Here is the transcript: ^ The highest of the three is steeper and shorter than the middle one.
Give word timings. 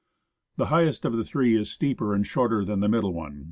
^ 0.53 0.57
The 0.57 0.65
highest 0.73 1.05
of 1.05 1.15
the 1.15 1.23
three 1.23 1.55
is 1.55 1.69
steeper 1.71 2.15
and 2.15 2.25
shorter 2.25 2.65
than 2.65 2.79
the 2.79 2.89
middle 2.89 3.13
one. 3.13 3.39